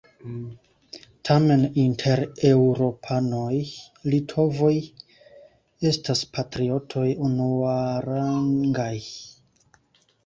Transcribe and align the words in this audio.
Tamen 1.29 1.65
inter 1.81 2.21
eŭropanoj 2.51 3.51
litovoj 4.13 4.71
estas 5.91 6.25
patriotoj 6.39 7.07
unuarangaj. 7.29 8.93